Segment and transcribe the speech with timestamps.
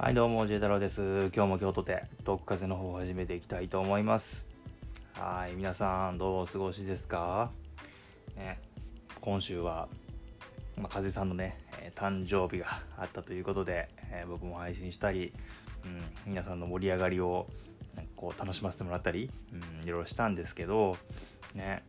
[0.00, 1.28] はいどうも J 太郎です。
[1.34, 4.48] 今日も京都でトーク風の方を始めていきたいと思います。
[5.14, 7.50] はい皆さんどうお過ごしですか、
[8.36, 8.60] ね、
[9.20, 9.88] 今週は、
[10.76, 15.32] まあ、風さんのね、え、誕生日があったということで、えー、僕も配信したり、
[15.84, 17.48] うん、皆さんの盛り上がりを
[18.14, 20.96] こう楽しませてもらったり、うん、いろいろしたんですけど
[21.56, 21.82] ね、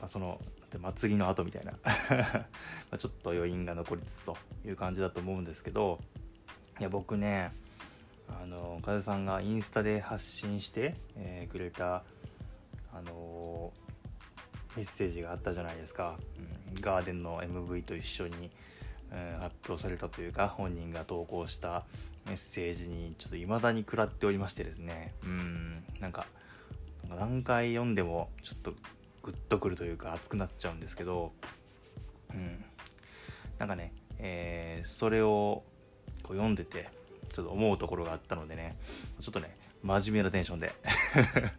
[0.00, 0.38] まあ、その
[0.78, 1.72] 祭りの後みたいな。
[2.92, 4.36] まちょっと余韻が残りつつと
[4.66, 5.98] いう感じだと思うんですけど
[6.80, 7.52] いや僕ね
[8.28, 12.02] あの風さんがインスタで発信して、えー、くれた
[12.92, 13.72] あの
[14.76, 16.16] メッセージがあったじゃないですか、
[16.74, 18.50] うん、ガーデンの MV と一緒に、
[19.12, 21.84] うん、発表されたというか本人が投稿した
[22.26, 25.12] メッセージにちょっと未だに食らっておりましてですね。
[25.22, 26.26] うんなんか
[27.08, 28.72] 何回読んでもちょっと
[29.22, 31.32] グッとくるというか熱くなっちゃうんですけど
[32.32, 32.64] うん
[33.58, 35.62] なんかね、えー、それを
[36.24, 36.88] こう読んでて
[37.32, 38.74] ちょっと思うところがあったのでね
[39.20, 40.74] ちょっとね真面目なテンションで
[41.14, 41.52] 今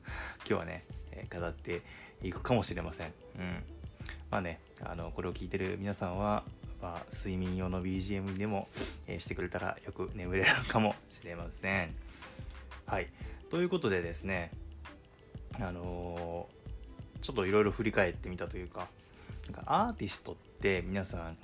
[0.46, 1.82] 日はね、えー、語って
[2.24, 3.14] いくかもしれません。
[3.38, 3.64] うん。
[4.32, 6.44] まあねあのこれを聞いてる皆さんは、
[6.82, 8.68] まあ、睡眠用の BGM でも、
[9.08, 11.96] えー、してくれたらよく眠れるかもしれません。
[12.88, 13.08] はい。
[13.52, 14.52] ということでですね
[15.60, 18.88] あのー、ちょっといろいろ振り返ってみたというか
[19.46, 21.38] なんかアーティストって皆さん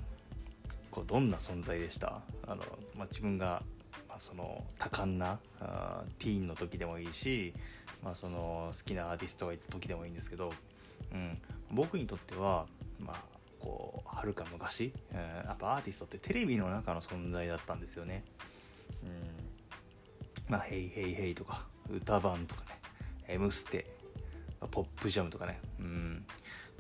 [0.91, 2.21] こうどんな存在でした？
[2.45, 2.57] あの、
[2.95, 3.63] まあ、自分が、
[4.07, 7.53] まあ、その多感なあティーンの時でもいいし、
[8.03, 10.51] まあ、その好きなアーティストがいた時でもいいんですけど、
[11.13, 12.67] うん、僕にとっては
[12.99, 13.21] まあ
[13.59, 18.25] こうはるか昔、えー、やっぱアーティストってテレビの中の存在だったんですよね。
[19.01, 19.05] う
[20.49, 22.79] ん、まあ「ヘイヘイヘイ」とか歌番とかね
[23.29, 23.85] 「M ステ」
[24.71, 26.25] ポップジャムとかね、うん、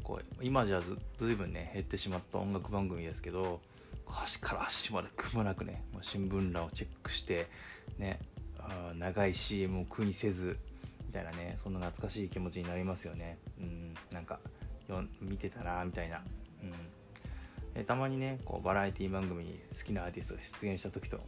[0.03, 3.59] こう今じゃずずいぶんね減ってしまった音楽番組ですけど
[4.11, 7.47] 端から端までくまなくね新聞欄をチェックして
[7.97, 8.19] ね
[8.59, 10.57] あ長い CM を苦にせず
[11.07, 13.37] みたいなねそんな懐かしい気持ちになりますよね。
[13.59, 14.39] うんなんか
[14.87, 16.21] よ見てたなみたいな。
[17.75, 17.85] うん。
[17.85, 21.23] たまにねこうバラエティ番組に好きなアーティストが出現した時とこ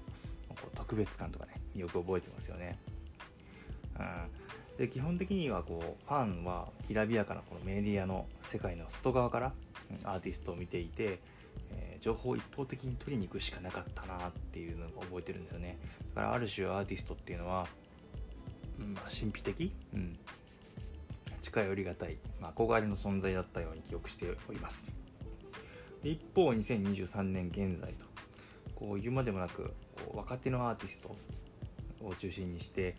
[0.73, 2.77] う特別感とかねよく覚えてますよね。
[4.00, 4.77] うん。
[4.77, 9.53] で基本的にはこうファンはきらびやかなこのメディアの世界の外側から
[10.03, 11.19] アーティストを見ていて、
[12.03, 15.77] 情報を一方的に取りに行くしかなかったなっていうのが覚えてるんですよね。
[16.13, 17.65] だからある種アーティストっていうのは、
[18.77, 20.19] まあ、神秘的、うん、
[21.39, 24.85] 近寄りがたい、まあ、憧れの存在だったように記憶しております。
[26.03, 28.05] 一方2023年現在と
[28.75, 31.15] こう言うまでもなくこう若手のアーティスト
[32.05, 32.97] を中心にして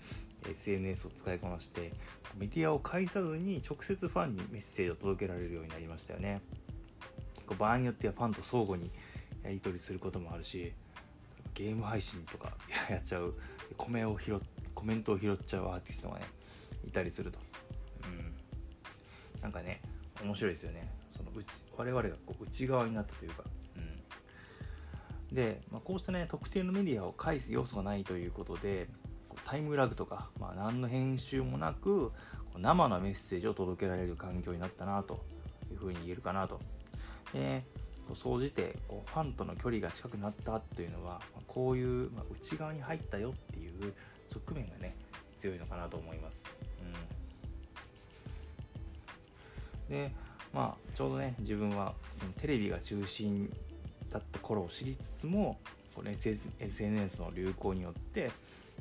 [0.50, 1.92] SNS を使いこなして
[2.38, 6.41] メディアを介さずに直接ファンにメッセージを届けられるようになりましたよね。
[7.53, 8.91] 場合によってはファンと相互に
[9.43, 10.72] やり取りすることもあるし
[11.53, 12.56] ゲーム配信とか
[12.88, 13.34] やっちゃう。
[13.77, 14.41] コメを拾
[14.75, 16.27] コメントを拾っちゃうアーティストがね
[16.87, 17.38] いたりすると、
[18.04, 19.81] うん、なんかね
[20.22, 20.88] 面白いですよね。
[21.10, 23.44] その内我々がこう内側になったというか、
[23.77, 28.88] うん、で、まあ、こうしたね特定のメディアを介す要素がないということで
[29.44, 32.12] タイムラグとか、まあ、何の編集もなく
[32.59, 35.25] 生のメッセージを届けられる環境になったなと
[35.71, 36.60] いうふうに言えるかなと。
[37.34, 37.62] で
[38.15, 43.93] 総じてこうファンとの距離が近くなったというのはこういう、内側に入ったよっていう
[44.33, 44.97] 側面がね
[45.39, 46.45] 強いのかなと思います。
[49.89, 50.12] うん、で
[50.53, 51.95] まあちょうどね自分は
[52.41, 53.53] テレビが中心
[54.11, 55.59] だった頃を知りつつも
[55.95, 58.31] この SNS の流行によって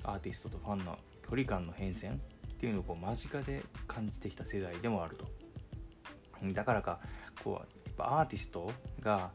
[0.04, 2.18] アーティストとファンの距離感の変遷っ
[2.60, 5.28] ていうのをこう間近で感じてきた世代でもあると。
[6.52, 7.00] だからか
[7.44, 8.72] こうぱアーティスト
[9.02, 9.32] が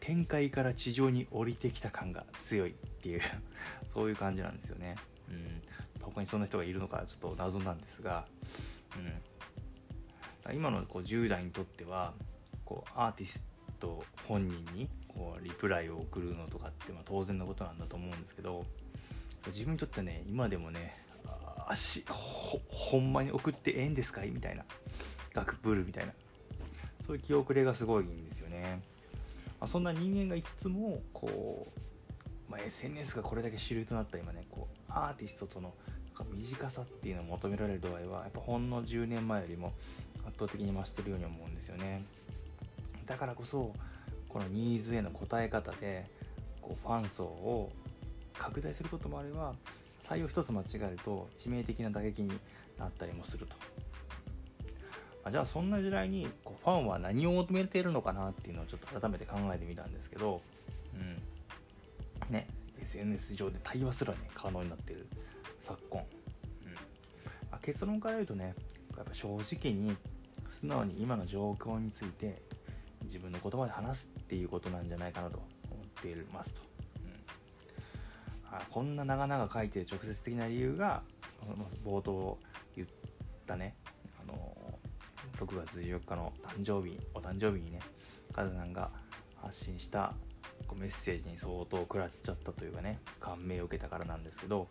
[0.00, 3.20] 天界から地上に降りてきた感が強いっていう
[3.92, 4.96] そういう感じなんですよね。
[5.28, 5.62] うん、
[6.02, 8.26] 他にそんな人がいるのかちょっと謎なんですが、
[10.46, 12.12] うん、今のこう10代にとっては
[12.64, 13.42] こうアーティス
[13.80, 18.66] ト本人にこうリプライを送るのとかってまあ当然のことなんだと思うんですけど
[19.46, 21.02] 自分にとってね今でもね
[21.66, 24.30] 足ほほんまに送ってええんですかい？
[24.30, 24.64] みたいな。
[25.34, 26.12] 学プールみたいな。
[27.06, 28.80] そういう気遅れがすごいんですよね、
[29.60, 31.66] まあ、そんな人間がいつつもこ
[32.48, 35.72] う、まあ、SNS がこれだけ主流となった今ねこうアーティストとの
[36.32, 39.72] 短さっていうのを求められる度合いはやっぱほんの10年前よりも
[40.26, 42.04] 圧倒的に増してるように思うんですよね。
[43.04, 43.72] だからこそ
[44.28, 46.06] このニーズへの応え方で
[46.62, 47.70] こうファン層を
[48.38, 49.54] 拡大することもあれば
[50.04, 52.38] 対応一つ間違えると致命的な打撃に
[52.78, 53.56] なったりもすると。
[55.24, 60.42] あじゃあそんな時代にこうファンは何を求めているのかなっていうのをちょっと改めて考えてみたんですけど、
[60.94, 62.32] うん。
[62.32, 62.46] ね、
[62.80, 65.06] SNS 上で対話すらね可能になっている
[65.60, 66.06] 昨今、うん。
[67.50, 68.54] あ、結論から言うとね
[68.96, 69.96] やっぱ正直に
[70.50, 72.42] 素直に今の状況について
[73.02, 75.38] 自分の言葉で話すっていうことなんじゃないかなと
[75.70, 76.60] 思っていますと、
[77.02, 81.02] うん、あこんな長々書いてる直接的な理由が
[81.84, 82.38] 冒頭
[82.76, 82.88] 言っ
[83.46, 83.74] たね
[85.38, 87.80] 6月14日の誕生日お誕生日にね
[88.32, 88.90] カズさんが
[89.40, 90.14] 発信した
[90.74, 94.68] メッセージに相当食らっちゃったというかね感銘を受けたからなんですけど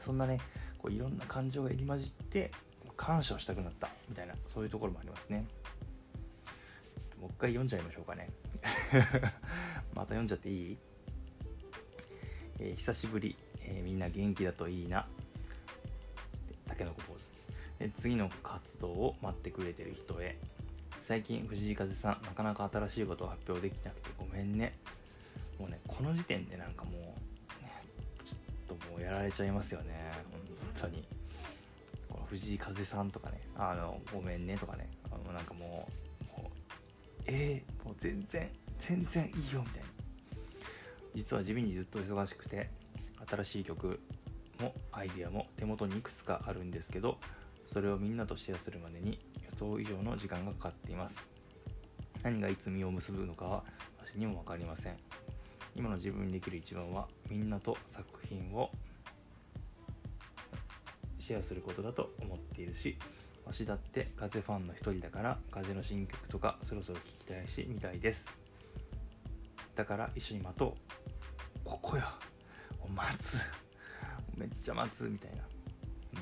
[0.00, 0.38] そんなね
[0.78, 2.50] こういろんな感情が入り混じって
[2.96, 5.46] 感謝をしたくなったみたいなそういうところもありますね。
[7.20, 8.28] もう一回読んじゃいましょうかね。
[9.94, 10.78] また読んじゃっていい、
[12.58, 15.08] えー、久しぶり、えー、みんな元気だといいな。
[16.66, 17.33] たけのこポーズ。
[17.90, 20.38] 次の活動を待ってくれてる人へ。
[21.02, 24.74] 最近藤井風さんなかなか新しいことを発表できなくてごめんね。
[25.58, 26.94] もうねこの時点でなんかもう、
[27.62, 27.72] ね、
[28.24, 30.12] ちょっともうやられちゃいますよね。
[30.74, 31.04] 本当に。
[32.08, 34.88] この藤井風さんとかねあのごめんねとかね。
[35.12, 35.88] あのなんかも
[36.36, 36.52] うもう
[37.26, 39.88] えー、もう全然全然いいよみたいな。
[41.14, 42.70] 実は地味にずっと忙しくて
[43.28, 44.00] 新しい曲
[44.60, 47.18] もアイデアも手元にいくつかあるんですけど
[47.74, 51.26] それをみんなとシェアするまでに予想以上の時間がかかっています。
[52.22, 53.64] 何がいつ実を結ぶのかは
[53.98, 54.96] 私にも分かりません。
[55.74, 58.70] 今の自分にできる一番はみんなと作品を
[61.18, 62.96] シェアすることだと思っているし
[63.44, 68.28] わしだって風ファンの一人だから風の新曲とかそろそろ聴きたいしみたいです。
[69.74, 71.60] だから一緒に待とう。
[71.64, 72.14] ここや
[72.94, 73.38] 待つ。
[74.36, 75.42] めっちゃ待つみたいな。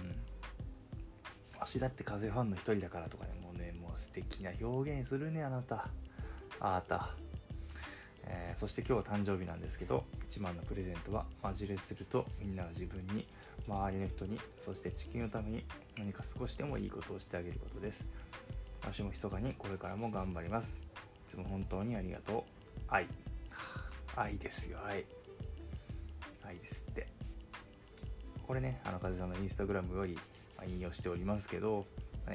[0.00, 0.21] うん。
[1.72, 5.88] わしだって風ファンの一人だからとかねもうねもう素敵な表現するねあなた。
[6.60, 7.10] あなた。
[8.26, 13.26] えー、そして今日は誕生日なんですけど一番のプレゼントはマジレするとみんなが自分に
[13.66, 15.64] 周りの人にそして地球のために
[15.98, 18.04] 何か少しでもいいことをしてあげることです。
[18.82, 20.78] 私も密かにこれからも頑張ります。
[21.26, 22.44] いつも本当にありがと
[22.78, 22.80] う。
[22.88, 23.06] 愛。
[24.14, 25.06] 愛ですよ愛。
[26.44, 27.06] 愛ですって。
[28.46, 30.18] これねあの風さんのインスタグラムより
[30.64, 31.86] 引用しておりますけど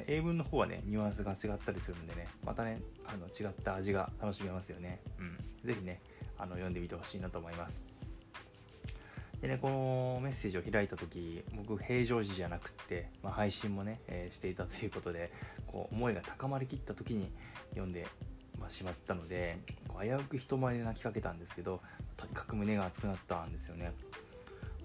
[0.06, 5.00] 英文の方はねニュアンスが違ったりするんでねまたねあの違った味が楽しめますよね。
[5.18, 5.38] うん。
[5.64, 6.00] 是非ね
[6.38, 7.82] あの読んでみてほしいなと思います。
[9.40, 15.32] でね、このメッセージを開いた時僕平常時じゃなくって、まあ、配信もね、えー、していたということで
[15.68, 17.30] こう思いが高まりきった時に
[17.70, 18.08] 読んで、
[18.58, 21.80] まあ、しまったのでこう危うく人前で泣きかけたんですけど
[22.16, 23.92] とにかく胸が熱くなったんですよね。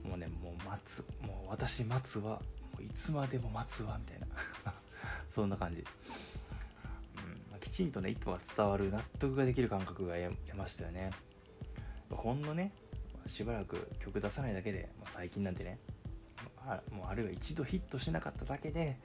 [0.03, 2.39] もうねもう待つもう私待つは
[2.83, 4.27] いつまでも待つわみたいな。
[5.29, 5.83] そんな感じ、
[7.51, 11.11] うん、きちんとね一歩が伝わる納得ができる感覚が得ましたよね。
[12.09, 12.71] ほんのね
[13.25, 15.79] しばらく曲出さないだけで、まあ、最近なんてね
[16.65, 18.97] あもうあるいは一度ヒットしなかっただけで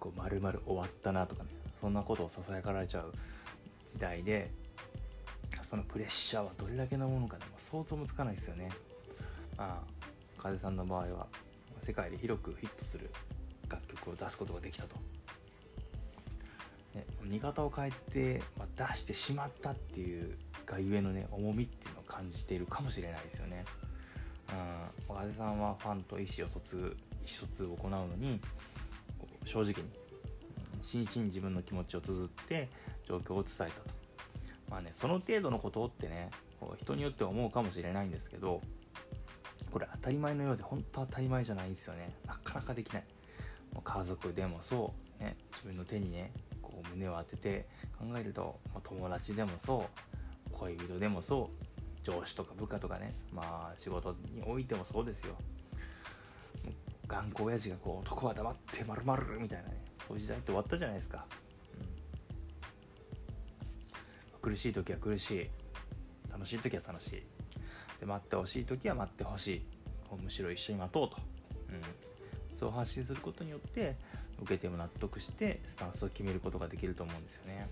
[0.00, 3.12] こう丸々終わったなとかねそんなことをささやかられちゃう
[3.86, 4.50] 時代で
[5.62, 8.70] そのプレッシャーはどれだけのものかでも想像もつかないですよね。
[9.56, 9.94] まあ
[10.36, 11.26] 風さんの場合は
[11.84, 13.10] 世界で広くヒットする
[13.68, 14.96] 楽曲を出すことができたと、
[16.94, 23.64] ね、見方を変えて、まあ、出してしまったっていうがゆえのね重みっていうのを感じているかもしれないですよね。
[25.08, 28.40] うん、若手さんはファンと意思を疎通意思疎通を行うのに
[29.44, 29.74] 正直に
[30.82, 32.68] 真摯に自分の気持ちを綴って
[33.06, 33.90] 状況を伝えたと
[34.70, 36.30] まあねその程度のことってね
[36.78, 38.60] 人によっては思うかもしれないんですけど
[39.74, 42.14] これ当たり前のようで本当当たり前じゃないんですよね。
[42.28, 43.04] なかなかできない。
[43.72, 46.30] もう家族でもそう、ね、自分の手にね
[46.62, 47.66] こう胸を当てて
[47.98, 50.52] 考えると、まあ、友達でもそう。
[50.52, 52.04] 恋人でもそう。
[52.04, 53.16] 上司とか部下とかね。
[53.32, 55.34] まあ仕事においてもそうですよ。
[57.08, 59.82] 頑固親父がこう男は黙ってまるまるみたいなね。
[60.06, 61.26] そういう時代って終わったじゃないですか、
[64.34, 65.50] うん、苦しい時は苦しい。
[66.30, 67.33] 楽しい時は楽しい。
[68.04, 69.62] で待ってほしい時は待ってほしい。
[70.22, 71.16] むしろ一緒に待とうと、
[71.70, 73.96] うん、そう発信することによって
[74.40, 77.68] 受けても納得してスタンスを決めることができると思うんですよね。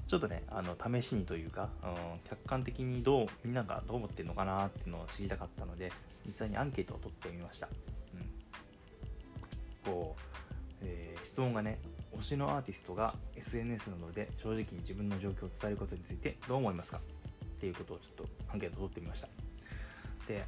[0.00, 0.06] うん。
[0.06, 5.92] ちょっとね、あの、試しにというか、うん、客観的にどう、みんながどう思ってるのかなっていうのを知りたかったので、
[6.26, 7.68] 実際にアンケートを取ってみました。
[9.86, 9.92] うん。
[9.92, 10.22] こう、
[10.82, 11.78] えー、質問がね、
[12.18, 17.00] 推しのアーティストが SNS などで正直に自分の状況を伝えることについてどう思いますか？
[17.58, 19.28] っていうことをちょっとアンケート取ってみました。
[20.28, 20.44] で、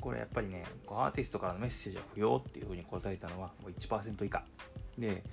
[0.00, 4.44] これやっぱりね、アーティストからのメッセージは不要っていうふうに答えたのはもう1%以下。
[4.96, 5.24] で、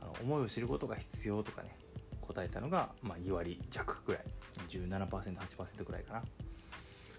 [0.00, 1.76] あの思いを知ることが必要とかね、
[2.20, 4.24] 答えたのが、まあ、2割弱くらい
[4.68, 6.22] 17%8% くらいかな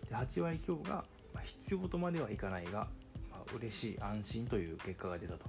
[0.08, 2.88] で8割強が、まあ、必要とまではいかないが、
[3.32, 5.46] まあ、嬉しい安心という結果が出たと、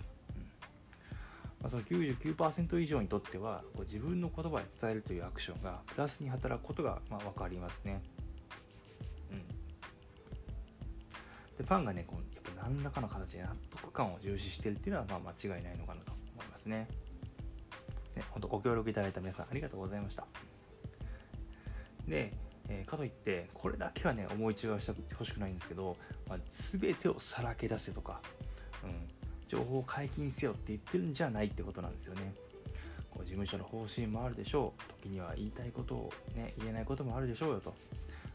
[1.60, 8.02] まあ、その99%以上にとってはこう自分の言葉で伝えるというアクションがプラスに働くことが、まあ、分かりますね、
[9.30, 9.38] うん、
[11.58, 16.88] でファンがねこうやっぱ何らかの形で納得感を重視してるっていうのはまあ間違いないのかなと思いますね。
[18.16, 20.26] ね本当ご協力いただいた皆さんありがとうございました。
[22.08, 22.32] で、
[22.68, 25.96] え、かといってこれだけはね思い違いしてほしくないんですけど、
[26.28, 28.22] まあ、全てをさらけ出せとか、
[29.50, 32.32] 情報を解禁せよって言ってるんじゃないってことなんですよね。
[33.10, 35.02] こう事務所の方針もあるでしょう。
[35.02, 37.74] 時には言いたいことを、ね、言えないこともあるでしょうよと。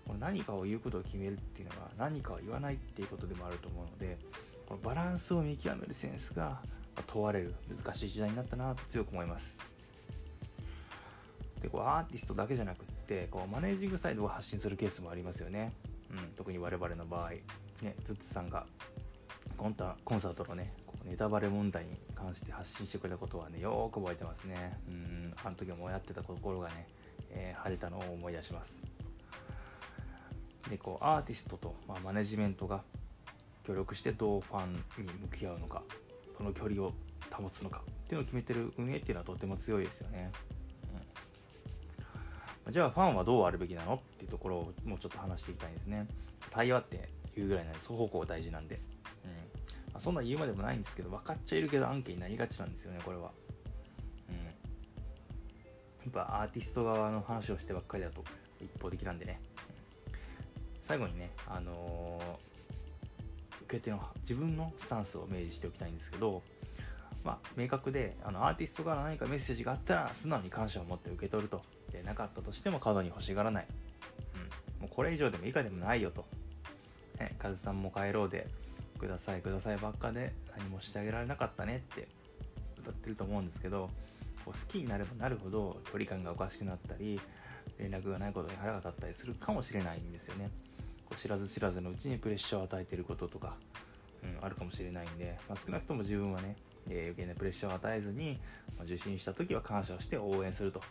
[0.05, 4.19] この何かを言うことを決めるっていうのは何かを言わないっていうことでもあると思うので
[4.67, 6.59] このバランスを見極めるセンスが
[7.07, 9.57] 問われる難しい時代になったなと強く思います。
[11.61, 15.71] でこうアーティストだけじゃなくってこうマネージングサイドを発信するケースもありますよね、
[16.11, 17.29] うん、特に我々の場合。
[17.31, 18.65] ねズッツさんが
[19.57, 20.73] コンタコンサートのね
[21.05, 24.79] ネタバレ問題に関して発信してくれたことはねよく覚えてますね。
[24.87, 26.87] うんあの時もやってたところがね、
[27.31, 28.81] えー、晴れたのを思い出します。
[30.69, 32.81] でこうアーティストと、まあ、マネジメントが
[33.63, 34.79] 協力してどうファンに
[35.21, 35.83] 向き合うのか
[36.37, 36.93] この距離を
[37.31, 40.31] 保つのかっていうのを決めてる運営っていうのはとても強いですよね、
[42.65, 46.07] うん、じゃあファンはどうあるべきなのっていうところをもうちょっと話していきたいんですね。
[46.51, 48.79] 対話っていうぐらいなんで双方向大事なんで、
[49.95, 53.31] まあ、そんな言うまでもないんですけど分かっちゃいるけど案件になりがちなんですよねこれは。
[54.27, 54.35] うん。
[54.35, 54.41] や
[56.09, 58.21] っぱアーティスト側の話をしてばっかりだと
[58.59, 59.39] 一方的なんでね、
[60.83, 66.43] 最後にね、あのー、受け手の自分のスタンスを明示しておきたいんですけど、
[67.23, 71.61] まあ、明確であのアーティストから何かメッセージがあったら素直に感謝を持って受け取ると。
[71.93, 73.67] でなかったとしても過度に欲しがらない、
[74.35, 76.25] うん、もうこれ以上でも以下でもないよと、
[77.17, 78.49] ね、カズさんも帰ろうで。
[78.97, 82.07] くださいくださいばっかで何もしてあげられなかったねって
[82.79, 83.89] 歌ってると思うんですけど
[84.43, 87.19] こう好きになればなるほど距離感がおかしくなったり
[87.77, 90.51] 連絡がないことに腹が立ったりするかもしれないんですよね。
[91.05, 93.55] こう知らず知らずのうちにプレッシャーを与えてることとか、
[94.23, 96.55] うん、あるかもしれないんで、まあ、少なくとも自分はね、
[96.89, 98.39] えー、余計なプレッシャーを与えずに、
[98.77, 100.81] まあ、受信した時は感謝をして応援すると。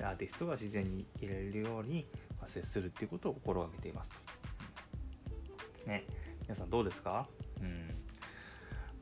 [0.00, 2.04] アーティストが自然に入れるように、
[2.40, 6.04] まあ、接するっていうことを心がけていますと、ね
[6.42, 7.28] 皆さんどうですか？
[7.64, 7.90] うん。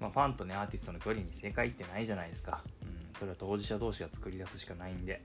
[0.00, 5.23] まあ、ファンとねアーティストの距離に正解ってないじゃないですか、うん、それは当事者同士が作り出すしかないんで、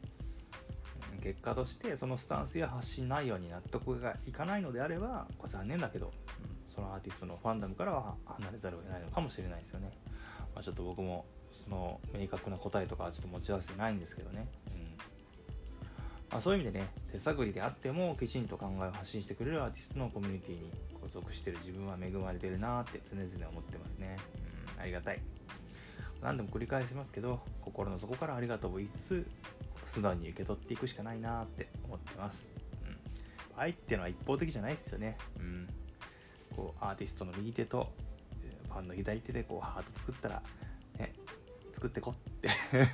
[1.23, 6.11] 結果としてそのスタンスや発信内容に納得がいかないのであればこれ残念だけど、うん、
[6.67, 9.91] そのアーティストのファンダムからは離れざるを得ないのかもしれないですよね、
[10.53, 14.73] まあ、ちょっと僕もその明確な答えとかはちょっと持ち合わせてないんですけどね、うん。
[16.29, 20.71] まあ、そういう意味でね手探りであってもきちんと考えを発信してくれるアーティストのコミュニティに
[21.13, 24.17] 属してる自分は恵まれてるなって常々思ってますね、
[24.75, 25.21] うん、ありがたい
[26.21, 29.27] 何度も繰り返しますけど心の底からありがとうを言いつつ
[29.87, 32.51] 素直に受け取っていくしかないなって思ってます。
[32.85, 33.59] うん。
[33.59, 35.17] 愛っていうのは一方的じゃないですよね。
[35.39, 35.67] うん。
[36.55, 37.87] こう、アーティストの右手と、
[38.69, 40.43] ファンの左手でこう、ハート作ったら、
[40.99, 41.13] ね、
[41.71, 42.49] 作ってこって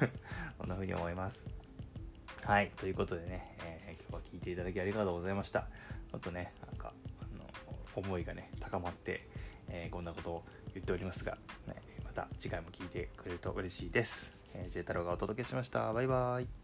[0.58, 1.46] こんな風に思います。
[2.43, 2.72] はい。
[2.77, 5.62] ということでね、えー、今日は聞いていただきありがとうございました。
[6.12, 6.53] ちょっとね、
[7.95, 9.27] 思いがね、高まって、
[9.69, 14.31] えー、こんなことを言っておりますが、ね、また次回も聞いてくれると嬉しいです。
[14.53, 15.91] えー、J 太郎がお届けしました。
[15.93, 16.62] バイバイ。